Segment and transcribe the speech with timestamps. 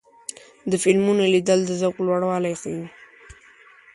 [0.71, 2.83] د فلمونو لیدل د ذوق لوړوالی ښيي.